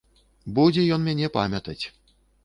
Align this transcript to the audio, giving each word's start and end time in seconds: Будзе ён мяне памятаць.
Будзе 0.59 0.85
ён 0.95 1.03
мяне 1.09 1.29
памятаць. 1.35 1.77